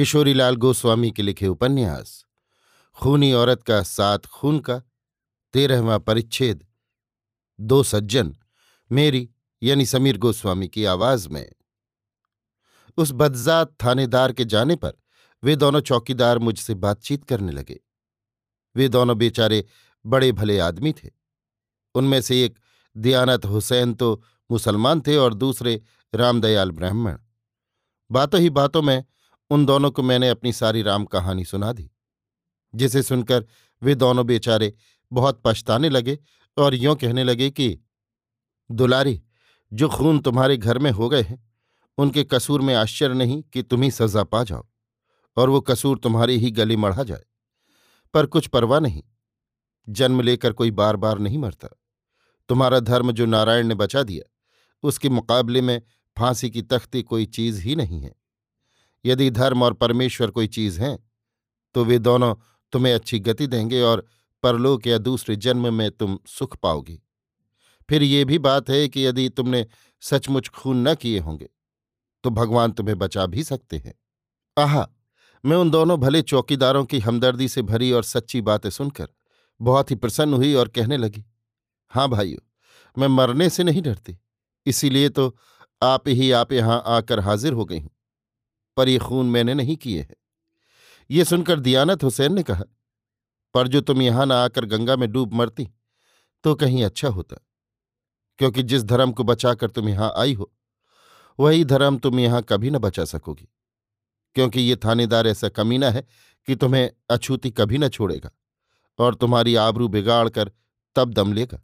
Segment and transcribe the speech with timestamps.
[0.00, 2.24] किशोरीलाल गोस्वामी के लिखे उपन्यास,
[2.94, 4.78] खूनी औरत का सात खून का,
[5.52, 6.66] तेरहवा परिच्छेद,
[7.60, 8.36] दो सज्जन,
[8.92, 9.30] मेरी
[9.62, 11.52] यानी समीर गोस्वामी की आवाज़ में।
[12.96, 14.92] उस बदजात थानेदार के जाने पर
[15.44, 17.80] वे दोनों चौकीदार मुझसे बातचीत करने लगे।
[18.76, 19.66] वे दोनों बेचारे
[20.06, 21.10] बड़े भले आदमी थे।
[21.94, 22.58] उनमें से एक
[22.96, 25.82] दयानत हुसैन तो मुसलमान थे और दूसरे
[26.14, 27.18] रामदयाल ब्राह्मण।
[28.10, 29.04] बातों ही बातों में
[29.50, 31.90] उन दोनों को मैंने अपनी सारी राम कहानी सुना दी।
[32.74, 33.46] जिसे सुनकर
[33.82, 34.74] वे दोनों बेचारे
[35.12, 36.18] बहुत पछताने लगे
[36.58, 37.80] और यों कहने लगे कि,
[38.70, 39.22] दुलारी,
[39.72, 41.52] जो खून तुम्हारे घर में हो गए हैं,
[41.98, 44.66] उनके कसूर में आश्चर्य नहीं कि तुम ही सजा पा जाओ
[45.36, 47.22] और वो कसूर तुम्हारी ही गली मढ़ा जाए।
[48.14, 49.02] पर कुछ परवाह नहीं।
[49.88, 51.68] जन्म लेकर कोई बार बार नहीं मरता।
[52.48, 54.30] तुम्हारा धर्म जो नारायण ने बचा दिया,
[54.82, 55.82] उसके मुकाबले में
[56.18, 58.19] फांसी की तख्ती कोई चीज़ ही नहीं है।
[59.04, 60.98] यदि धर्म और परमेश्वर कोई चीज़ हैं
[61.74, 62.34] तो वे दोनों
[62.72, 64.06] तुम्हें अच्छी गति देंगे और
[64.42, 67.00] परलोक या दूसरे जन्म में तुम सुख पाओगी।
[67.88, 69.66] फिर ये भी बात है कि यदि तुमने
[70.02, 71.48] सचमुच खून न किए होंगे
[72.24, 73.94] तो भगवान तुम्हें बचा भी सकते हैं।
[74.56, 74.86] आहा,
[75.44, 79.08] मैं उन दोनों भले चौकीदारों की हमदर्दी से भरी और सच्ची बातें सुनकर
[79.60, 81.24] बहुत ही प्रसन्न हुई और कहने लगी
[81.92, 82.40] हाँ भाइयों,
[82.96, 84.16] मैं मरने से नहीं डरती,
[84.66, 85.34] इसीलिए तो
[85.82, 87.90] आप ही आप यहाँ आकर हाजिर हो गई हूँ।
[88.80, 90.16] पर ये खून मैंने नहीं किए हैं।
[91.10, 92.64] ये सुनकर दियानत हुसैन ने कहा,
[93.54, 95.68] पर जो तुम यहाँ ना आकर गंगा में डूब मरती
[96.44, 97.36] तो कहीं अच्छा होता।
[98.38, 100.50] क्योंकि जिस धर्म को बचाकर तुम यहाँ आई हो,
[101.38, 103.48] वही धर्म तुम यहाँ कभी न बचा सकोगी।
[104.36, 106.06] क्योंकि ये थानेदार ऐसा कमीना है
[106.48, 108.30] कि तुम्हें अछूती कभी न छोड़ेगा
[108.98, 110.50] और तुम्हारी आबरू बिगाड़ कर
[110.96, 111.62] तब दम लेगा।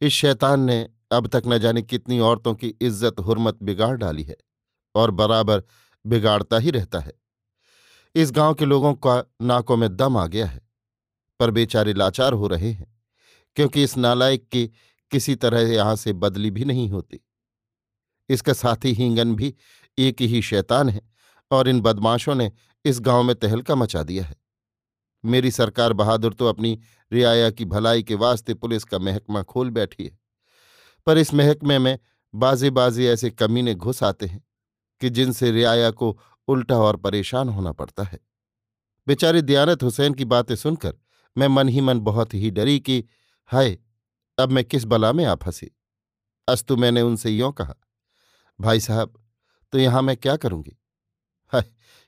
[0.00, 4.36] इस शैतान ने अब तक न जाने कितनी औरतों की इज़्ज़त, हुरमत बिगाड़ डाली है
[4.94, 5.62] और बराबर
[6.04, 7.12] बिगाड़ता ही रहता है।
[8.14, 10.60] इस गाँव के लोगों का नाकों में दम आ गया है,
[11.40, 12.86] पर बेचारे लाचार हो रहे हैं,
[13.56, 14.66] क्योंकि इस नालायक की
[15.12, 17.20] किसी तरह यहाँ से बदली भी नहीं होती।
[18.28, 19.54] इसका साथी हींगन भी
[19.98, 21.00] एक ही शैतान है
[21.50, 22.50] और इन बदमाशों ने
[22.84, 24.36] इस गाँव में तहलका मचा दिया है।
[25.24, 26.78] मेरी सरकार बहादुर तो अपनी
[27.12, 30.18] रियाया की भलाई के वास्ते पुलिस का महकमा खोल बैठी है,
[31.06, 31.98] पर इस महकमे में
[32.34, 34.42] बाजे बाजे ऐसे कमीने घुस आते हैं।
[35.00, 38.18] कि जिनसे रियाया को उल्टा और परेशान होना पड़ता है।
[39.06, 40.94] बेचारे दयानत हुसैन की बातें सुनकर
[41.38, 43.04] मैं मन ही मन बहुत ही डरी कि,
[43.46, 43.78] हाय,
[44.38, 45.70] अब मैं किस बला में आ फंसी?
[46.48, 47.74] अस्तु मैंने उनसे यों कहा,
[48.60, 49.24] भाई साहब
[49.72, 50.76] तो यहाँ मैं क्या करूँगी?
[51.52, 51.64] हाय,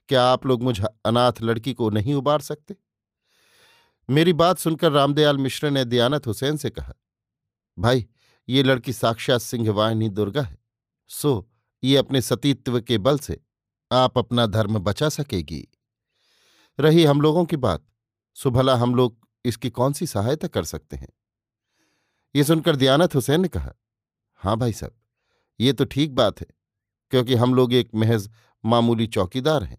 [0.08, 2.76] क्या आप लोग मुझ अनाथ लड़की को नहीं उबार सकते?
[4.10, 6.92] मेरी बात सुनकर रामदयाल मिश्र ने दयानत हुसैन से कहा,
[7.78, 8.06] भाई,
[8.48, 10.58] ये लड़की साक्षात सिंहवाहिनी दुर्गा है।
[11.08, 11.51] सो
[11.82, 13.40] ये अपने सतीत्व के बल से
[13.90, 15.66] आप अपना धर्म बचा सकेगी।
[16.78, 17.84] रही हम लोगों की बात
[18.36, 21.08] सुभला हम लोग इसकी कौन सी सहायता कर सकते हैं?
[22.34, 23.72] ये सुनकर दयानत हुसैन ने कहा
[24.40, 24.92] हाँ भाई साहब,
[25.60, 26.46] ये तो ठीक बात है,
[27.12, 28.28] क्योंकि हम लोग एक महज
[28.64, 29.78] मामूली चौकीदार हैं।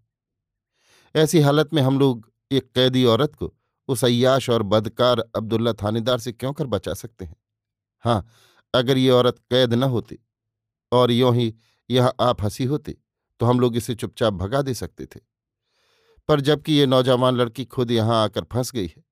[1.15, 3.53] ऐसी हालत में हम लोग एक कैदी औरत को
[3.89, 7.35] उस अयाश और बदकार अब्दुल्ला थानेदार से क्यों कर बचा सकते हैं?
[8.03, 8.27] हाँ
[8.73, 10.19] अगर ये औरत कैद न होती
[10.91, 11.53] और यों ही
[11.93, 12.95] यह आप हँसी होती
[13.39, 15.19] तो हम लोग इसे चुपचाप भगा दे सकते थे।
[16.29, 19.03] पर जबकि ये नौजवान लड़की खुद यहाँ आकर फंस गई है,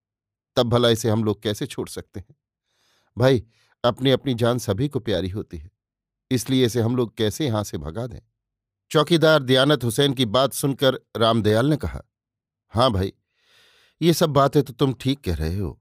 [0.57, 2.35] तब भला इसे हम लोग कैसे छोड़ सकते हैं?
[3.17, 3.43] भाई
[3.83, 5.69] अपनी अपनी जान सभी को प्यारी होती है,
[6.31, 8.19] इसलिए इसे हम लोग कैसे यहाँ से भगा दें?
[8.91, 12.01] चौकीदार दयानत हुसैन की बात सुनकर रामदयाल ने कहा,
[12.73, 13.13] हाँ भाई,
[14.01, 15.77] ये सब बातें तो तुम ठीक कह रहे हो।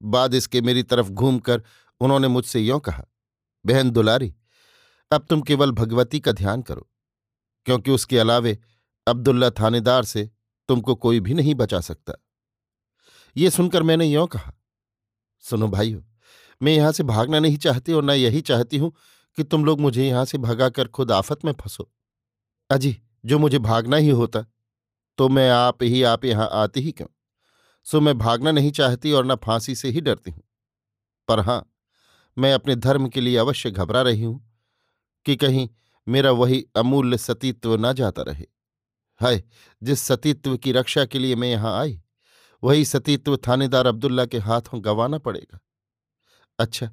[0.00, 1.62] बाद इसके मेरी तरफ़ घूमकर
[2.00, 3.04] उन्होंने मुझसे यों कहा,
[3.64, 4.34] बहन दुलारी
[5.10, 6.86] अब तुम केवल भगवती का ध्यान करो,
[7.66, 8.58] क्योंकि उसके अलावे
[9.06, 10.28] अब्दुल्ला थानेदार से
[10.68, 12.12] तुमको कोई भी नहीं बचा सकता।
[13.36, 14.52] ये सुनकर मैंने यों कहा,
[15.44, 16.00] सुनो भाइयों,
[16.60, 18.92] मैं यहाँ से भागना नहीं चाहती और न यही चाहती हूँ
[19.38, 21.90] कि तुम लोग मुझे यहाँ से भगाकर खुद आफत में फंसो।
[22.70, 24.44] अजी, जो मुझे भागना ही होता
[25.18, 27.06] तो मैं आप ही, आप यहाँ आती ही क्यों?
[27.86, 30.42] सो मैं भागना नहीं चाहती और न फांसी से ही डरती हूँ।
[31.28, 31.64] पर हाँ,
[32.36, 34.47] मैं अपने धर्म के लिए अवश्य घबरा रही हूँ
[35.28, 35.68] कि कहीं
[36.06, 38.44] मेरा वही अमूल्य सतीत्व न जाता रहे।
[39.20, 39.42] हाय,
[39.82, 42.00] जिस सतीत्व की रक्षा के लिए मैं यहाँ आई,
[42.62, 45.58] वही सतीत्व थानेदार अब्दुल्ला के हाथों गंवाना पड़ेगा।
[46.58, 46.90] अच्छा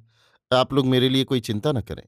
[0.50, 2.02] आप लोग मेरे लिए कोई चिंता न करें,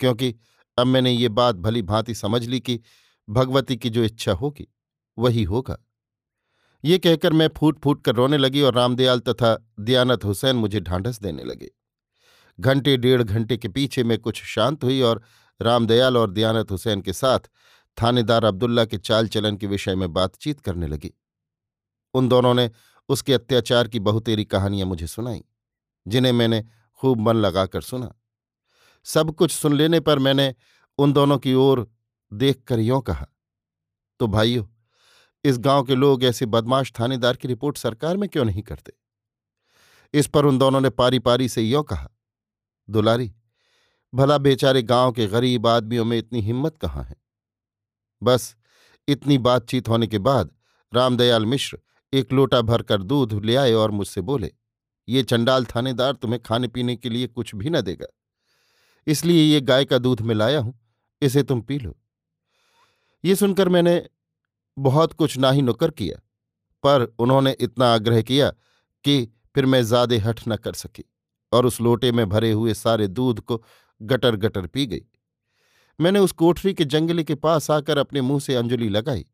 [0.00, 0.34] क्योंकि
[0.78, 2.80] अब मैंने ये बात भली भांति समझ ली कि
[3.28, 4.66] भगवती की जो इच्छा होगी,
[5.18, 5.78] वही होगा।
[6.84, 11.20] ये कहकर मैं फूट फूट कर रोने लगी और रामदयाल तथा दयानत हुसैन मुझे ढांढस
[11.20, 11.70] देने लगे।
[12.58, 15.22] घंटे डेढ़ घंटे के पीछे मैं कुछ शांत हुई और
[15.60, 17.48] रामदयाल और दयानत हुसैन के साथ
[17.98, 21.12] थानेदार अब्दुल्ला के चाल चलन के विषय में बातचीत करने लगी।
[22.14, 22.70] उन दोनों ने
[23.08, 25.42] उसके अत्याचार की बहुतेरी कहानियाँ मुझे सुनाई,
[26.06, 26.64] जिन्हें मैंने
[27.00, 28.14] खूब मन लगाकर सुना।
[29.06, 30.54] सब कुछ सुन लेने पर मैंने
[30.98, 31.86] उन दोनों की ओर
[32.32, 33.26] देखकर यों कहा
[34.20, 34.64] तो भाइयों,
[35.44, 38.92] इस गाँव के लोग ऐसे बदमाश थानेदार की रिपोर्ट सरकार में क्यों नहीं करते?
[40.14, 42.08] इस पर उन दोनों ने पारी पारी से यों कहा,
[42.88, 43.32] दुलारी
[44.12, 47.16] भला बेचारे गाँव के गरीब आदमियों में इतनी हिम्मत कहाँ है?
[48.22, 48.54] बस,
[49.08, 50.50] इतनी बातचीत होने के बाद
[50.92, 51.78] रामदयाल मिश्र
[52.12, 54.50] एक लोटा भरकर दूध ले आए और मुझसे बोले,
[55.08, 58.06] ये चंडाल थानेदार तुम्हें खाने पीने के लिए कुछ भी न देगा।
[59.06, 60.78] इसलिए ये गाय का दूध में लाया हूँ,
[61.22, 61.96] इसे तुम पी लो।
[63.24, 64.02] ये सुनकर मैंने
[64.76, 66.18] बहुत कुछ ना ही नुकर किया,
[66.84, 68.50] पर उन्होंने इतना आग्रह किया
[69.04, 69.24] कि
[69.54, 71.04] फिर मैं ज़्यादा हठ न कर सकी
[71.52, 73.62] और उस लोटे में भरे हुए सारे दूध को
[74.02, 75.02] गटर गटर पी गई।
[76.00, 79.24] मैंने उस कोठरी के जंगले के पास आकर अपने मुँह से अंजलि लगाई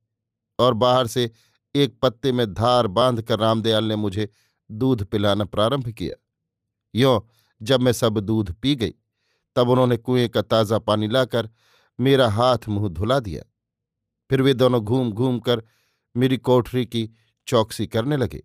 [0.58, 1.30] और बाहर से
[1.74, 4.28] एक पत्ते में धार बाँध कर रामदयाल ने मुझे
[4.70, 6.16] दूध पिलाना प्रारंभ किया।
[6.94, 7.20] यों,
[7.62, 8.94] जब मैं सब दूध पी गई,
[9.56, 11.48] तब उन्होंने कुएँ का ताज़ा पानी लाकर
[11.98, 13.42] मेरा हाथ मुँह धुला दिया।
[14.30, 15.62] फिर वे दोनों घूम घूम कर
[16.16, 17.08] मेरी कोठरी की
[17.46, 18.42] चौकसी करने लगे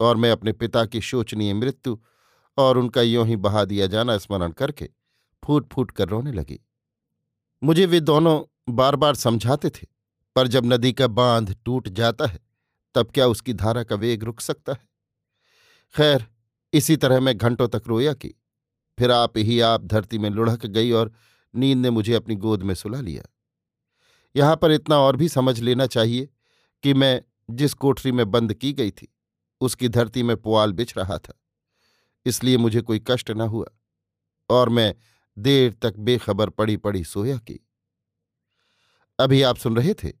[0.00, 1.96] और मैं अपने पिता की शोचनीय मृत्यु
[2.58, 4.88] और उनका यों ही बहा दिया जाना स्मरण करके
[5.48, 6.60] फूट फूट कर रोने लगी।
[7.62, 8.40] मुझे वे दोनों
[8.70, 9.86] बार बार समझाते थे,
[10.36, 12.38] पर जब नदी का बाँध टूट जाता है,
[12.94, 14.88] तब क्या उसकी धारा का वेग रुक सकता है?
[15.94, 16.26] खैर,
[16.72, 18.34] इसी तरह मैं घंटों तक रोया कि
[18.98, 21.12] फिर आप ही आप धरती में लुढ़क गई और
[21.54, 23.22] नींद ने मुझे अपनी गोद में सुला लिया।
[24.34, 26.28] यहाँ पर इतना और भी समझ लेना चाहिए
[26.84, 27.20] कि मैं
[27.50, 29.08] जिस कोठरी में बंद की गई थी,
[29.60, 31.34] उसकी धरती में पुआल बिछ रहा था,
[32.26, 33.66] इसलिए मुझे कोई कष्ट न हुआ,
[34.50, 34.94] और मैं
[35.38, 37.60] देर तक बेखबर पड़ी पड़ी सोया की।
[39.18, 40.12] अभी आप सुन रहे थे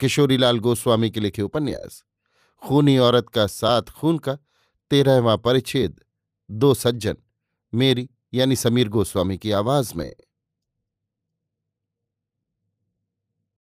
[0.00, 2.02] किशोरीलाल गोस्वामी के लिखे उपन्यास,
[2.62, 4.38] खूनी औरत का साथ खून का
[4.90, 6.00] तेरहवा परिच्छेद,
[6.50, 7.16] दो सज्जन,
[7.74, 10.14] मेरी यानी समीर गोस्वामी की आवाज़ में।